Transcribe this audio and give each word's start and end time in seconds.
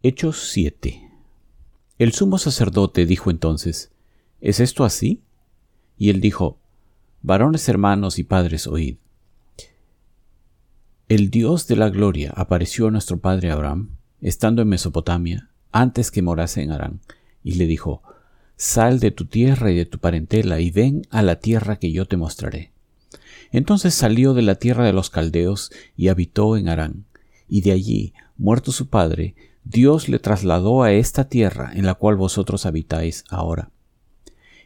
Hechos 0.00 0.50
7 0.52 1.10
El 1.98 2.12
sumo 2.12 2.38
sacerdote 2.38 3.04
dijo 3.04 3.32
entonces, 3.32 3.90
¿Es 4.40 4.60
esto 4.60 4.84
así? 4.84 5.24
Y 5.96 6.10
él 6.10 6.20
dijo, 6.20 6.60
Varones 7.20 7.68
hermanos 7.68 8.20
y 8.20 8.22
padres, 8.22 8.68
oíd. 8.68 8.98
El 11.08 11.30
Dios 11.30 11.66
de 11.66 11.74
la 11.74 11.90
gloria 11.90 12.32
apareció 12.36 12.86
a 12.86 12.90
nuestro 12.92 13.18
padre 13.18 13.50
Abraham, 13.50 13.96
estando 14.20 14.62
en 14.62 14.68
Mesopotamia, 14.68 15.50
antes 15.72 16.12
que 16.12 16.22
morase 16.22 16.62
en 16.62 16.70
Harán, 16.70 17.00
y 17.42 17.54
le 17.54 17.66
dijo, 17.66 18.04
Sal 18.54 19.00
de 19.00 19.10
tu 19.10 19.24
tierra 19.24 19.72
y 19.72 19.76
de 19.76 19.86
tu 19.86 19.98
parentela, 19.98 20.60
y 20.60 20.70
ven 20.70 21.08
a 21.10 21.22
la 21.22 21.40
tierra 21.40 21.80
que 21.80 21.90
yo 21.90 22.06
te 22.06 22.16
mostraré. 22.16 22.70
Entonces 23.50 23.94
salió 23.94 24.32
de 24.32 24.42
la 24.42 24.54
tierra 24.54 24.84
de 24.84 24.92
los 24.92 25.10
caldeos 25.10 25.72
y 25.96 26.06
habitó 26.06 26.56
en 26.56 26.68
Harán, 26.68 27.04
y 27.48 27.62
de 27.62 27.72
allí, 27.72 28.14
muerto 28.36 28.70
su 28.70 28.90
padre, 28.90 29.34
Dios 29.70 30.08
le 30.08 30.18
trasladó 30.18 30.82
a 30.82 30.92
esta 30.92 31.28
tierra 31.28 31.70
en 31.74 31.84
la 31.84 31.92
cual 31.92 32.16
vosotros 32.16 32.64
habitáis 32.64 33.24
ahora. 33.28 33.70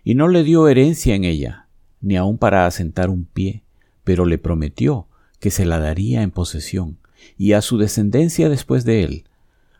Y 0.04 0.14
no 0.14 0.28
le 0.28 0.44
dio 0.44 0.68
herencia 0.68 1.16
en 1.16 1.24
ella, 1.24 1.66
ni 2.00 2.16
aun 2.16 2.38
para 2.38 2.66
asentar 2.66 3.10
un 3.10 3.24
pie, 3.24 3.64
pero 4.04 4.26
le 4.26 4.38
prometió 4.38 5.08
que 5.40 5.50
se 5.50 5.64
la 5.64 5.80
daría 5.80 6.22
en 6.22 6.30
posesión, 6.30 6.98
y 7.36 7.54
a 7.54 7.62
su 7.62 7.78
descendencia 7.78 8.48
después 8.48 8.84
de 8.84 9.02
él, 9.02 9.24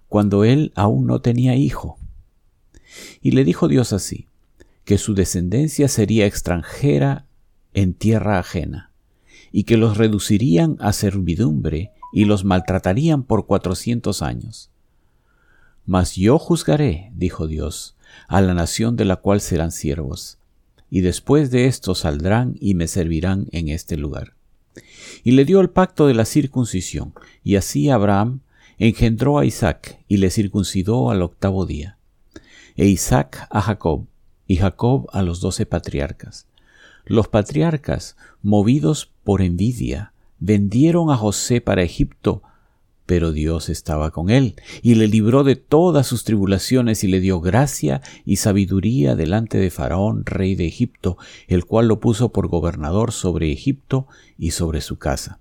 cuando 0.09 0.43
él 0.43 0.73
aún 0.75 1.07
no 1.07 1.21
tenía 1.21 1.55
hijo. 1.55 1.99
Y 3.21 3.31
le 3.31 3.45
dijo 3.45 3.69
Dios 3.69 3.93
así, 3.93 4.27
que 4.85 4.99
su 4.99 5.15
descendencia 5.15 5.87
sería 5.87 6.27
extranjera 6.27 7.27
en 7.75 7.95
tierra 7.95 8.41
ajena, 8.41 8.91
y 9.53 9.65
que 9.65 9.77
los 9.77 9.99
reducirían 9.99 10.77
a 10.81 10.93
servidumbre 10.93 11.93
y 12.13 12.25
los 12.25 12.45
maltratarían 12.45 13.23
por 13.23 13.47
cuatrocientos 13.47 14.21
años. 14.21 14.72
Mas 15.85 16.15
yo 16.15 16.39
juzgaré, 16.39 17.11
dijo 17.15 17.47
Dios, 17.47 17.97
a 18.29 18.41
la 18.41 18.55
nación 18.55 18.97
de 18.97 19.05
la 19.05 19.17
cual 19.17 19.41
serán 19.41 19.73
siervos, 19.73 20.39
y 20.91 21.01
después 21.01 21.51
de 21.51 21.67
esto 21.67 21.95
saldrán 21.95 22.57
y 22.61 22.75
me 22.75 22.87
servirán 22.87 23.47
en 23.51 23.69
este 23.69 23.97
lugar. 23.97 24.35
Y 25.25 25.33
le 25.33 25.45
dio 25.45 25.61
el 25.61 25.71
pacto 25.71 26.07
de 26.07 26.15
la 26.15 26.25
circuncisión, 26.25 27.13
y 27.43 27.57
así 27.57 27.91
Abraham 27.91 28.41
engendró 28.79 29.39
a 29.39 29.45
Isaac 29.45 29.99
y 30.09 30.19
le 30.19 30.31
circuncidó 30.31 31.11
al 31.11 31.23
octavo 31.23 31.67
día, 31.67 31.99
e 32.77 32.87
Isaac 32.87 33.47
a 33.51 33.61
Jacob, 33.61 34.07
y 34.47 34.57
Jacob 34.57 35.09
a 35.13 35.23
los 35.23 35.41
doce 35.41 35.67
patriarcas. 35.67 36.47
Los 37.05 37.29
patriarcas, 37.29 38.17
movidos 38.43 39.11
por 39.25 39.43
envidia, 39.43 40.13
vendieron 40.39 41.11
a 41.11 41.17
José 41.17 41.61
para 41.61 41.83
Egipto 41.83 42.43
pero 43.07 43.33
Dios 43.33 43.69
estaba 43.69 44.11
con 44.11 44.31
él, 44.31 44.55
y 44.83 44.95
le 44.95 45.09
libró 45.09 45.45
de 45.45 45.57
todas 45.57 46.07
sus 46.07 46.25
tribulaciones 46.25 47.03
y 47.05 47.09
le 47.09 47.21
dio 47.21 47.41
gracia 47.41 48.01
y 48.25 48.37
sabiduría 48.37 49.17
delante 49.17 49.59
de 49.59 49.71
Faraón, 49.71 50.25
rey 50.25 50.55
de 50.55 50.67
Egipto, 50.67 51.17
el 51.49 51.65
cual 51.65 51.89
lo 51.89 52.01
puso 52.01 52.33
por 52.33 52.49
gobernador 52.49 53.13
sobre 53.13 53.53
Egipto 53.53 54.07
y 54.39 54.53
sobre 54.53 54.81
su 54.81 54.99
casa. 54.99 55.41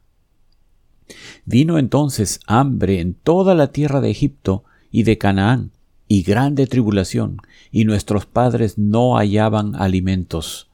Vino 1.46 1.78
entonces 1.78 2.40
hambre 2.48 3.00
en 3.00 3.14
toda 3.14 3.54
la 3.54 3.72
tierra 3.72 4.02
de 4.02 4.10
Egipto 4.10 4.64
y 4.92 5.04
de 5.04 5.18
Canaán, 5.18 5.72
y 6.08 6.24
grande 6.24 6.68
tribulación, 6.68 7.38
y 7.72 7.86
nuestros 7.86 8.26
padres 8.26 8.78
no 8.78 9.16
hallaban 9.18 9.76
alimentos. 9.76 10.70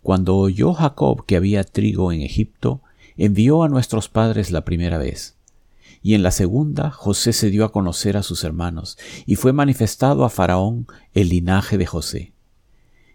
Cuando 0.00 0.36
oyó 0.36 0.72
Jacob 0.72 1.26
que 1.26 1.36
había 1.36 1.62
trigo 1.62 2.12
en 2.12 2.22
Egipto, 2.22 2.80
envió 3.16 3.62
a 3.62 3.68
nuestros 3.68 4.08
padres 4.08 4.50
la 4.50 4.64
primera 4.64 4.98
vez 4.98 5.36
y 6.02 6.14
en 6.14 6.22
la 6.22 6.30
segunda 6.30 6.90
José 6.90 7.32
se 7.32 7.50
dio 7.50 7.64
a 7.64 7.72
conocer 7.72 8.16
a 8.16 8.22
sus 8.22 8.44
hermanos, 8.44 8.98
y 9.24 9.36
fue 9.36 9.52
manifestado 9.52 10.24
a 10.24 10.30
Faraón 10.30 10.86
el 11.14 11.28
linaje 11.28 11.78
de 11.78 11.86
José. 11.86 12.32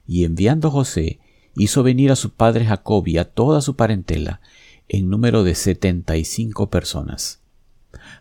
Y 0.08 0.24
enviando 0.24 0.72
José, 0.72 1.20
hizo 1.56 1.84
venir 1.84 2.12
a 2.12 2.16
su 2.16 2.32
padre 2.32 2.66
Jacob 2.66 3.08
y 3.08 3.18
a 3.18 3.26
toda 3.26 3.62
su 3.62 3.76
parentela, 3.76 4.42
en 4.88 5.10
número 5.10 5.44
de 5.44 5.54
setenta 5.54 6.16
y 6.16 6.24
cinco 6.24 6.70
personas. 6.70 7.42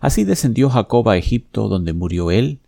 Así 0.00 0.25
descendió 0.25 0.69
Jacob 0.69 1.09
a 1.09 1.16
Egipto, 1.16 1.69
donde 1.69 1.93
murió 1.93 2.31
él, 2.31 2.59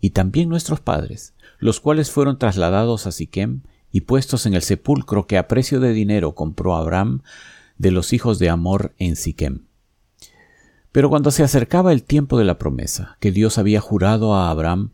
y 0.00 0.10
también 0.10 0.48
nuestros 0.48 0.80
padres, 0.80 1.34
los 1.58 1.80
cuales 1.80 2.10
fueron 2.10 2.38
trasladados 2.38 3.06
a 3.06 3.12
Siquem 3.12 3.60
y 3.92 4.02
puestos 4.02 4.46
en 4.46 4.54
el 4.54 4.62
sepulcro 4.62 5.26
que 5.26 5.38
a 5.38 5.46
precio 5.46 5.80
de 5.80 5.92
dinero 5.92 6.34
compró 6.34 6.74
Abraham 6.74 7.22
de 7.78 7.90
los 7.90 8.12
hijos 8.12 8.38
de 8.38 8.48
Amor 8.48 8.94
en 8.98 9.16
Siquem. 9.16 9.63
Pero 10.94 11.10
cuando 11.10 11.32
se 11.32 11.42
acercaba 11.42 11.92
el 11.92 12.04
tiempo 12.04 12.38
de 12.38 12.44
la 12.44 12.56
promesa 12.56 13.16
que 13.18 13.32
Dios 13.32 13.58
había 13.58 13.80
jurado 13.80 14.36
a 14.36 14.48
Abraham, 14.48 14.92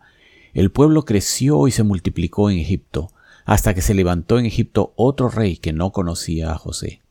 el 0.54 0.70
pueblo 0.70 1.04
creció 1.04 1.68
y 1.68 1.72
se 1.72 1.82
multiplicó 1.82 2.48
en 2.48 2.56
Egipto, 2.56 3.12
hasta 3.44 3.74
que 3.74 3.82
se 3.82 3.92
levantó 3.92 4.38
en 4.38 4.46
Egipto 4.46 4.94
otro 4.96 5.28
rey 5.28 5.58
que 5.58 5.74
no 5.74 5.92
conocía 5.92 6.52
a 6.52 6.56
José. 6.56 7.02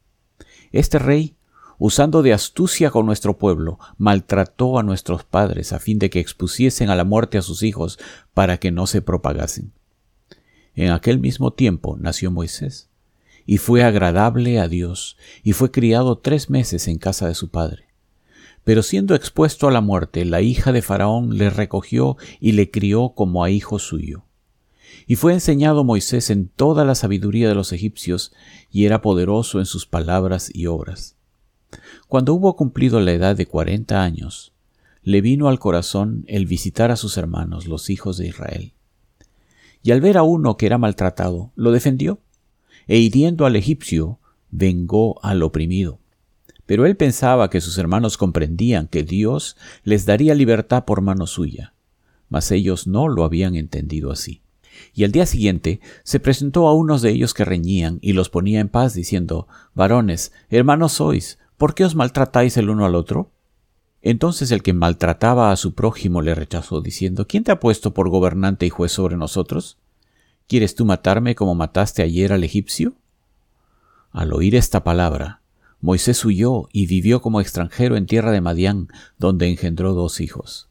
Este 0.71 0.97
rey, 0.97 1.35
usando 1.77 2.23
de 2.23 2.33
astucia 2.33 2.89
con 2.89 3.05
nuestro 3.05 3.37
pueblo, 3.37 3.77
maltrató 3.99 4.79
a 4.79 4.83
nuestros 4.83 5.23
padres 5.23 5.71
a 5.71 5.77
fin 5.77 5.99
de 5.99 6.09
que 6.09 6.19
expusiesen 6.19 6.89
a 6.89 6.95
la 6.95 7.03
muerte 7.03 7.37
a 7.37 7.43
sus 7.43 7.61
hijos 7.61 7.99
para 8.33 8.57
que 8.57 8.71
no 8.71 8.87
se 8.87 9.03
propagasen. 9.03 9.71
En 10.73 10.89
aquel 10.89 11.19
mismo 11.19 11.53
tiempo 11.53 11.95
nació 11.99 12.31
Moisés, 12.31 12.89
y 13.45 13.59
fue 13.59 13.83
agradable 13.83 14.59
a 14.59 14.67
Dios, 14.67 15.15
y 15.43 15.53
fue 15.53 15.69
criado 15.69 16.17
tres 16.17 16.49
meses 16.49 16.87
en 16.87 16.97
casa 16.97 17.27
de 17.27 17.35
su 17.35 17.51
padre. 17.51 17.88
Pero 18.69 18.83
siendo 18.83 19.15
expuesto 19.15 19.67
a 19.67 19.71
la 19.71 19.81
muerte, 19.81 20.25
la 20.25 20.41
hija 20.41 20.71
de 20.71 20.83
Faraón 20.83 21.39
le 21.39 21.49
recogió 21.49 22.17
y 22.39 22.51
le 22.51 22.69
crió 22.69 23.13
como 23.15 23.43
a 23.43 23.49
hijo 23.49 23.79
suyo. 23.79 24.25
Y 25.07 25.15
fue 25.15 25.33
enseñado 25.33 25.83
Moisés 25.83 26.29
en 26.29 26.49
toda 26.49 26.85
la 26.85 26.93
sabiduría 26.93 27.49
de 27.49 27.55
los 27.55 27.73
egipcios, 27.73 28.31
y 28.69 28.85
era 28.85 29.01
poderoso 29.01 29.57
en 29.57 29.65
sus 29.65 29.87
palabras 29.87 30.51
y 30.53 30.67
obras. 30.67 31.15
Cuando 32.07 32.35
hubo 32.35 32.55
cumplido 32.55 32.99
la 32.99 33.13
edad 33.13 33.35
de 33.35 33.47
cuarenta 33.47 34.03
años, 34.03 34.53
le 35.01 35.21
vino 35.21 35.47
al 35.47 35.57
corazón 35.57 36.23
el 36.27 36.45
visitar 36.45 36.91
a 36.91 36.95
sus 36.95 37.17
hermanos, 37.17 37.65
los 37.65 37.89
hijos 37.89 38.19
de 38.19 38.27
Israel. 38.27 38.73
Y 39.81 39.93
al 39.93 39.99
ver 39.99 40.15
a 40.15 40.21
uno 40.21 40.57
que 40.57 40.67
era 40.67 40.77
maltratado, 40.77 41.51
lo 41.55 41.71
defendió, 41.71 42.19
e 42.87 42.99
hiriendo 42.99 43.47
al 43.47 43.55
egipcio, 43.55 44.19
vengó 44.51 45.19
al 45.25 45.41
oprimido. 45.41 45.98
Pero 46.69 46.85
él 46.85 46.95
pensaba 46.95 47.49
que 47.49 47.61
sus 47.61 47.79
hermanos 47.79 48.15
comprendían 48.15 48.85
que 48.85 49.01
Dios 49.01 49.57
les 49.83 50.05
daría 50.05 50.35
libertad 50.35 50.85
por 50.85 51.01
mano 51.01 51.25
suya, 51.25 51.73
mas 52.29 52.51
ellos 52.51 52.85
no 52.85 53.07
lo 53.07 53.23
habían 53.23 53.55
entendido 53.55 54.11
así. 54.11 54.43
Y 54.93 55.03
al 55.03 55.11
día 55.11 55.25
siguiente 55.25 55.79
se 56.03 56.19
presentó 56.19 56.67
a 56.67 56.75
unos 56.75 57.01
de 57.01 57.09
ellos 57.09 57.33
que 57.33 57.43
reñían 57.43 57.97
y 58.03 58.13
los 58.13 58.29
ponía 58.29 58.59
en 58.59 58.69
paz, 58.69 58.93
diciendo 58.93 59.47
Varones, 59.73 60.31
hermanos 60.51 60.91
sois, 60.91 61.39
¿por 61.57 61.73
qué 61.73 61.85
os 61.85 61.95
maltratáis 61.95 62.55
el 62.55 62.69
uno 62.69 62.85
al 62.85 62.93
otro? 62.93 63.31
Entonces 64.03 64.51
el 64.51 64.61
que 64.61 64.73
maltrataba 64.73 65.51
a 65.51 65.55
su 65.55 65.73
prójimo 65.73 66.21
le 66.21 66.35
rechazó, 66.35 66.81
diciendo 66.81 67.25
¿Quién 67.25 67.43
te 67.43 67.51
ha 67.51 67.59
puesto 67.59 67.95
por 67.95 68.09
gobernante 68.09 68.67
y 68.67 68.69
juez 68.69 68.91
sobre 68.91 69.17
nosotros? 69.17 69.79
¿Quieres 70.47 70.75
tú 70.75 70.85
matarme 70.85 71.33
como 71.33 71.55
mataste 71.55 72.03
ayer 72.03 72.31
al 72.31 72.43
egipcio? 72.43 72.93
Al 74.11 74.33
oír 74.33 74.53
esta 74.53 74.83
palabra, 74.83 75.39
Moisés 75.81 76.25
huyó 76.25 76.67
y 76.73 76.87
vivió 76.87 77.21
como 77.21 77.39
extranjero 77.39 77.95
en 77.95 78.05
tierra 78.05 78.31
de 78.31 78.41
Madián, 78.41 78.89
donde 79.17 79.49
engendró 79.49 79.93
dos 79.93 80.19
hijos. 80.19 80.67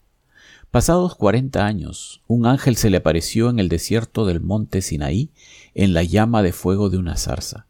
Pasados 0.70 1.14
cuarenta 1.14 1.64
años, 1.64 2.20
un 2.26 2.44
ángel 2.44 2.76
se 2.76 2.91
le 2.91 2.98
apareció 2.98 3.48
en 3.48 3.58
el 3.58 3.70
desierto 3.70 4.26
del 4.26 4.41
monte 4.41 4.82
Sinaí, 4.82 5.30
en 5.74 5.94
la 5.94 6.02
llama 6.02 6.42
de 6.42 6.52
fuego 6.52 6.91
de 6.91 6.98
una 6.98 7.16
zarza. 7.16 7.66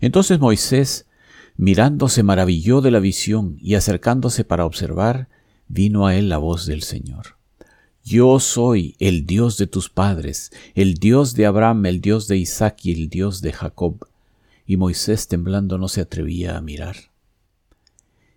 Entonces 0.00 0.38
Moisés, 0.38 1.06
mirando, 1.56 2.08
se 2.08 2.22
maravilló 2.22 2.80
de 2.80 2.92
la 2.92 3.00
visión 3.00 3.56
y 3.60 3.74
acercándose 3.74 4.44
para 4.44 4.66
observar, 4.66 5.28
vino 5.66 6.06
a 6.06 6.14
él 6.14 6.28
la 6.28 6.38
voz 6.38 6.64
del 6.66 6.84
Señor. 6.84 7.38
Yo 8.04 8.38
soy 8.38 8.94
el 9.00 9.26
Dios 9.26 9.58
de 9.58 9.66
tus 9.66 9.88
padres, 9.90 10.52
el 10.76 10.94
Dios 10.94 11.34
de 11.34 11.46
Abraham, 11.46 11.86
el 11.86 12.00
Dios 12.00 12.28
de 12.28 12.36
Isaac 12.36 12.84
y 12.84 12.92
el 12.92 13.08
Dios 13.08 13.40
de 13.40 13.52
Jacob 13.52 14.06
y 14.66 14.76
Moisés 14.76 15.28
temblando 15.28 15.78
no 15.78 15.88
se 15.88 16.00
atrevía 16.00 16.56
a 16.56 16.60
mirar. 16.60 16.96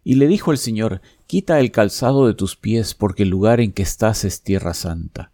Y 0.04 0.16
le 0.16 0.28
dijo 0.28 0.52
el 0.52 0.58
Señor, 0.58 1.02
Quita 1.28 1.60
el 1.60 1.72
calzado 1.72 2.28
de 2.28 2.34
tus 2.34 2.56
pies, 2.56 2.96
porque 2.96 3.24
el 3.24 3.30
lugar 3.30 3.60
en 3.60 3.72
que 3.72 3.84
estás 3.84 4.24
es 4.24 4.42
tierra 4.42 4.74
santa. 4.74 5.32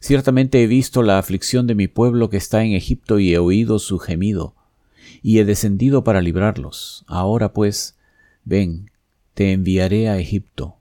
Ciertamente 0.00 0.62
he 0.62 0.66
visto 0.66 1.02
la 1.02 1.18
aflicción 1.18 1.66
de 1.66 1.74
mi 1.74 1.88
pueblo 1.88 2.28
que 2.28 2.36
está 2.36 2.64
en 2.64 2.72
Egipto 2.72 3.18
y 3.18 3.32
he 3.32 3.38
oído 3.38 3.78
su 3.78 3.98
gemido, 3.98 4.54
y 5.22 5.38
he 5.38 5.44
descendido 5.44 6.04
para 6.04 6.20
librarlos. 6.20 7.04
Ahora 7.06 7.52
pues, 7.52 7.96
ven, 8.44 8.90
te 9.34 9.52
enviaré 9.52 10.08
a 10.08 10.18
Egipto. 10.18 10.76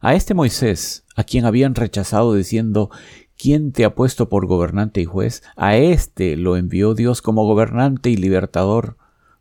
A 0.00 0.14
este 0.14 0.34
Moisés, 0.34 1.04
a 1.16 1.24
quien 1.24 1.46
habían 1.46 1.74
rechazado 1.74 2.34
diciendo, 2.34 2.90
¿Quién 3.36 3.72
te 3.72 3.84
ha 3.84 3.94
puesto 3.94 4.28
por 4.28 4.46
gobernante 4.46 5.00
y 5.00 5.04
juez? 5.04 5.42
A 5.56 5.76
éste 5.76 6.36
lo 6.36 6.56
envió 6.56 6.94
Dios 6.94 7.20
como 7.20 7.44
gobernante 7.46 8.10
y 8.10 8.16
libertador 8.16 8.96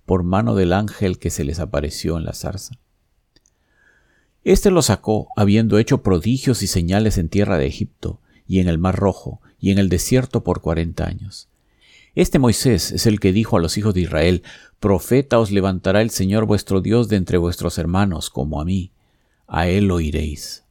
por 0.05 0.23
mano 0.23 0.55
del 0.55 0.73
ángel 0.73 1.19
que 1.19 1.29
se 1.29 1.43
les 1.43 1.59
apareció 1.59 2.17
en 2.17 2.25
la 2.25 2.33
zarza. 2.33 2.79
Este 4.43 4.71
lo 4.71 4.81
sacó, 4.81 5.27
habiendo 5.37 5.77
hecho 5.77 6.03
prodigios 6.03 6.63
y 6.63 6.67
señales 6.67 7.17
en 7.17 7.29
tierra 7.29 7.57
de 7.57 7.67
Egipto, 7.67 8.19
y 8.45 8.59
en 8.59 8.67
el 8.67 8.77
mar 8.77 8.95
rojo, 8.97 9.41
y 9.57 9.71
en 9.71 9.77
el 9.77 9.87
desierto 9.87 10.43
por 10.43 10.59
cuarenta 10.59 11.05
años. 11.05 11.47
Este 12.15 12.39
Moisés 12.39 12.91
es 12.91 13.07
el 13.07 13.19
que 13.19 13.31
dijo 13.31 13.57
a 13.57 13.61
los 13.61 13.77
hijos 13.77 13.93
de 13.93 14.01
Israel, 14.01 14.43
Profeta 14.79 15.39
os 15.39 15.49
levantará 15.49 16.01
el 16.01 16.09
Señor 16.09 16.45
vuestro 16.45 16.81
Dios 16.81 17.07
de 17.07 17.15
entre 17.15 17.37
vuestros 17.37 17.77
hermanos, 17.77 18.29
como 18.29 18.59
a 18.59 18.65
mí. 18.65 18.91
A 19.47 19.67
él 19.67 19.89
oiréis. 19.89 20.62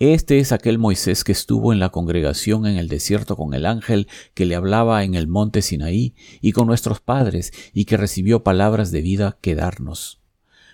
Este 0.00 0.38
es 0.38 0.50
aquel 0.50 0.78
Moisés 0.78 1.24
que 1.24 1.32
estuvo 1.32 1.74
en 1.74 1.78
la 1.78 1.90
congregación 1.90 2.66
en 2.66 2.78
el 2.78 2.88
desierto 2.88 3.36
con 3.36 3.52
el 3.52 3.66
ángel 3.66 4.08
que 4.32 4.46
le 4.46 4.54
hablaba 4.54 5.04
en 5.04 5.14
el 5.14 5.28
monte 5.28 5.60
Sinaí 5.60 6.14
y 6.40 6.52
con 6.52 6.66
nuestros 6.66 7.00
padres 7.00 7.52
y 7.74 7.84
que 7.84 7.98
recibió 7.98 8.42
palabras 8.42 8.92
de 8.92 9.02
vida 9.02 9.36
que 9.42 9.54
darnos, 9.54 10.18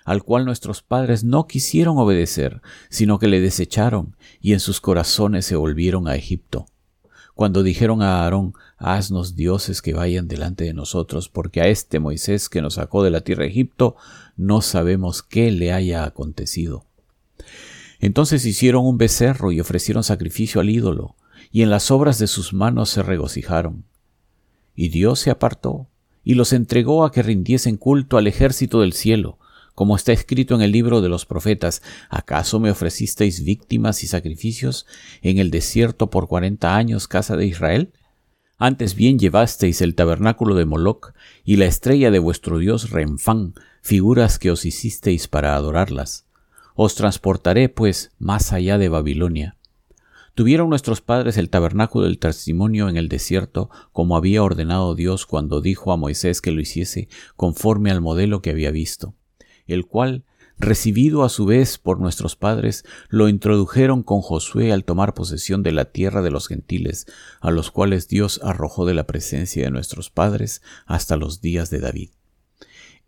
al 0.05 0.23
cual 0.23 0.45
nuestros 0.45 0.81
padres 0.81 1.25
no 1.25 1.49
quisieron 1.49 1.99
obedecer, 1.99 2.63
sino 2.89 3.19
que 3.19 3.27
le 3.27 3.41
desecharon 3.41 4.15
y 4.41 4.53
en 4.53 4.61
sus 4.61 4.81
corazones 4.81 5.45
se 5.45 5.57
volvieron 5.57 6.07
a 6.07 6.15
Egipto 6.15 6.69
cuando 7.35 7.65
dijeron 7.65 8.03
a 8.03 8.23
Aarón, 8.23 8.55
haznos 8.79 9.35
dioses 9.37 9.83
que 9.83 9.93
vayan 9.93 10.27
delante 10.27 10.65
de 10.65 10.73
nosotros, 10.73 11.29
porque 11.29 11.61
a 11.61 11.67
este 11.67 12.01
Moisés 12.01 12.49
que 12.49 12.63
nos 12.63 12.75
sacó 12.75 13.03
de 13.03 13.11
la 13.11 13.21
tierra 13.21 13.43
de 13.43 13.51
Egipto, 13.51 13.97
no 14.39 14.63
sabemos 14.63 15.23
qué 15.23 15.51
le 15.51 15.71
haya 15.71 16.05
acontecido. 16.05 16.87
Entonces 18.01 18.45
hicieron 18.45 18.85
un 18.87 18.99
becerro 18.99 19.53
y 19.53 19.61
ofrecieron 19.61 20.05
sacrificio 20.05 20.61
al 20.61 20.71
ídolo, 20.71 21.17
y 21.51 21.63
en 21.63 21.71
las 21.71 21.91
obras 21.91 22.19
de 22.19 22.27
sus 22.27 22.53
manos 22.53 22.91
se 22.91 23.03
regocijaron. 23.03 23.85
Y 24.75 24.89
Dios 24.89 25.21
se 25.21 25.31
apartó, 25.31 25.89
y 26.25 26.35
los 26.35 26.53
entregó 26.53 27.05
a 27.05 27.13
que 27.13 27.23
rindiesen 27.23 27.77
culto 27.77 28.19
al 28.19 28.27
ejército 28.27 28.81
del 28.81 28.93
cielo, 28.93 29.39
como 29.77 29.95
está 29.95 30.13
escrito 30.13 30.55
en 30.55 30.63
el 30.63 30.73
libro 30.73 31.03
de 31.03 31.11
los 31.11 31.27
profetas, 31.27 31.83
¿acaso 32.09 32.59
me 32.61 32.71
ofrecisteis 32.71 33.45
víctimas 33.45 34.03
y 34.03 34.07
sacrificios 34.07 34.87
en 35.21 35.39
el 35.39 35.51
desierto 35.51 36.09
por 36.09 36.29
cuarenta 36.29 36.77
años, 36.77 37.09
casa 37.09 37.37
de 37.37 37.47
Israel? 37.47 37.93
Antes 38.59 38.95
bien 38.95 39.19
llevasteis 39.19 39.83
el 39.83 39.95
tabernáculo 39.95 40.55
de 40.55 40.65
Moloc 40.65 41.13
y 41.45 41.57
la 41.57 41.67
estrella 41.67 42.11
de 42.11 42.19
vuestro 42.19 42.59
dios 42.59 42.89
Renfán, 42.89 43.55
figuras 43.83 44.39
que 44.39 44.51
os 44.51 44.65
hicisteis 44.65 45.29
para 45.29 45.55
adorarlas. 45.55 46.26
Os 46.77 46.95
transportaré, 46.95 47.69
pues, 47.69 48.13
más 48.19 48.53
allá 48.53 48.79
de 48.79 48.89
Babilonia. 48.89 49.57
Tuvieron 50.35 50.69
nuestros 50.69 51.01
padres 51.01 51.37
el 51.39 51.51
tabernáculo 51.51 52.05
del 52.05 52.19
testimonio 52.21 52.89
en 52.89 52.97
el 52.97 53.09
desierto, 53.09 53.71
como 53.91 54.17
había 54.17 54.43
ordenado 54.43 54.95
Dios 54.95 55.27
cuando 55.27 55.61
dijo 55.61 55.91
a 55.91 55.97
Moisés 55.97 56.41
que 56.41 56.53
lo 56.53 56.61
hiciese 56.61 57.09
conforme 57.35 57.91
al 57.91 58.01
modelo 58.01 58.43
que 58.43 58.51
había 58.51 58.71
visto 58.71 59.15
el 59.67 59.87
cual, 59.87 60.25
recibido 60.59 61.25
a 61.25 61.29
su 61.29 61.45
vez 61.45 61.79
por 61.79 62.01
nuestros 62.01 62.37
padres, 62.37 62.85
lo 63.09 63.29
introdujeron 63.29 64.03
con 64.03 64.21
Josué 64.23 64.73
al 64.73 64.85
tomar 64.85 65.15
posesión 65.15 65.63
de 65.63 65.73
la 65.73 65.87
tierra 65.87 66.23
de 66.23 66.31
los 66.31 66.49
gentiles, 66.49 67.07
a 67.41 67.51
los 67.51 67.71
cuales 67.71 68.09
Dios 68.09 68.41
arrojó 68.43 68.87
de 68.87 68.95
la 68.95 69.07
presencia 69.07 69.65
de 69.65 69.71
nuestros 69.71 70.11
padres 70.11 70.63
hasta 70.87 71.17
los 71.17 71.41
días 71.41 71.71
de 71.71 71.81
David. 71.81 72.11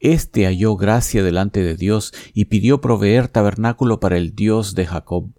Este 0.00 0.46
halló 0.46 0.76
gracia 0.76 1.24
delante 1.24 1.62
de 1.62 1.74
Dios 1.74 2.12
y 2.32 2.46
pidió 2.46 2.80
proveer 2.80 3.26
tabernáculo 3.28 3.98
para 3.98 4.16
el 4.16 4.34
Dios 4.34 4.74
de 4.74 4.86
Jacob. 4.86 5.30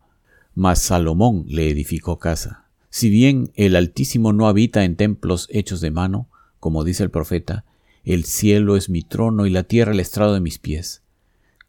Mas 0.53 0.79
Salomón 0.79 1.45
le 1.47 1.69
edificó 1.69 2.19
casa. 2.19 2.65
Si 2.89 3.09
bien 3.09 3.51
el 3.55 3.75
Altísimo 3.75 4.33
no 4.33 4.47
habita 4.47 4.83
en 4.83 4.97
templos 4.97 5.47
hechos 5.49 5.79
de 5.79 5.91
mano, 5.91 6.27
como 6.59 6.83
dice 6.83 7.03
el 7.03 7.11
profeta, 7.11 7.63
el 8.03 8.25
cielo 8.25 8.75
es 8.75 8.89
mi 8.89 9.01
trono 9.01 9.45
y 9.45 9.49
la 9.49 9.63
tierra 9.63 9.93
el 9.93 9.99
estrado 9.99 10.33
de 10.33 10.41
mis 10.41 10.59
pies. 10.59 11.03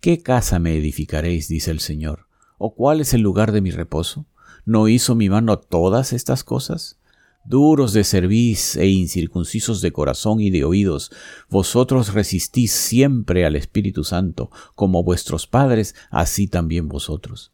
¿Qué 0.00 0.22
casa 0.22 0.58
me 0.58 0.76
edificaréis? 0.76 1.46
dice 1.46 1.70
el 1.70 1.80
Señor. 1.80 2.26
¿O 2.58 2.74
cuál 2.74 3.00
es 3.00 3.14
el 3.14 3.20
lugar 3.20 3.52
de 3.52 3.60
mi 3.60 3.70
reposo? 3.70 4.26
¿No 4.64 4.88
hizo 4.88 5.14
mi 5.14 5.28
mano 5.28 5.58
todas 5.58 6.12
estas 6.12 6.42
cosas? 6.42 6.98
Duros 7.44 7.92
de 7.92 8.04
cerviz 8.04 8.76
e 8.76 8.86
incircuncisos 8.88 9.80
de 9.80 9.92
corazón 9.92 10.40
y 10.40 10.50
de 10.50 10.64
oídos, 10.64 11.10
vosotros 11.48 12.12
resistís 12.12 12.72
siempre 12.72 13.46
al 13.46 13.56
Espíritu 13.56 14.04
Santo, 14.04 14.50
como 14.74 15.02
vuestros 15.02 15.46
padres, 15.46 15.94
así 16.10 16.46
también 16.46 16.88
vosotros. 16.88 17.52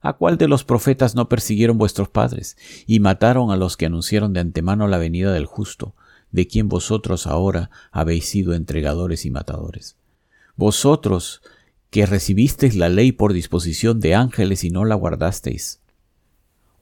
¿A 0.00 0.12
cuál 0.12 0.36
de 0.36 0.48
los 0.48 0.64
profetas 0.64 1.14
no 1.14 1.30
persiguieron 1.30 1.78
vuestros 1.78 2.10
padres, 2.10 2.58
y 2.86 3.00
mataron 3.00 3.50
a 3.50 3.56
los 3.56 3.78
que 3.78 3.86
anunciaron 3.86 4.34
de 4.34 4.40
antemano 4.40 4.86
la 4.86 4.98
venida 4.98 5.32
del 5.32 5.46
justo, 5.46 5.94
de 6.30 6.46
quien 6.46 6.68
vosotros 6.68 7.26
ahora 7.26 7.70
habéis 7.90 8.26
sido 8.26 8.54
entregadores 8.54 9.24
y 9.24 9.30
matadores? 9.30 9.96
Vosotros 10.56 11.40
que 11.88 12.06
recibisteis 12.06 12.74
la 12.74 12.88
ley 12.88 13.12
por 13.12 13.32
disposición 13.32 14.00
de 14.00 14.16
ángeles 14.16 14.64
y 14.64 14.70
no 14.70 14.84
la 14.84 14.96
guardasteis. 14.96 15.80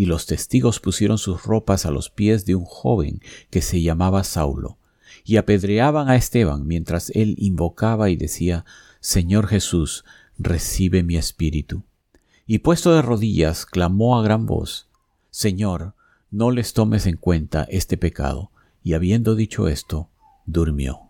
y 0.00 0.06
los 0.06 0.24
testigos 0.24 0.80
pusieron 0.80 1.18
sus 1.18 1.44
ropas 1.44 1.84
a 1.84 1.90
los 1.90 2.08
pies 2.08 2.46
de 2.46 2.54
un 2.54 2.64
joven 2.64 3.20
que 3.50 3.60
se 3.60 3.82
llamaba 3.82 4.24
Saulo, 4.24 4.78
y 5.26 5.36
apedreaban 5.36 6.08
a 6.08 6.16
Esteban 6.16 6.66
mientras 6.66 7.10
él 7.10 7.34
invocaba 7.36 8.08
y 8.08 8.16
decía, 8.16 8.64
Señor 9.00 9.46
Jesús, 9.46 10.06
recibe 10.38 11.02
mi 11.02 11.18
espíritu. 11.18 11.82
Y 12.46 12.60
puesto 12.60 12.94
de 12.94 13.02
rodillas, 13.02 13.66
clamó 13.66 14.18
a 14.18 14.22
gran 14.22 14.46
voz, 14.46 14.88
Señor, 15.30 15.92
no 16.30 16.50
les 16.50 16.72
tomes 16.72 17.04
en 17.04 17.18
cuenta 17.18 17.64
este 17.64 17.98
pecado. 17.98 18.52
Y 18.82 18.94
habiendo 18.94 19.34
dicho 19.34 19.68
esto, 19.68 20.08
durmió. 20.46 21.09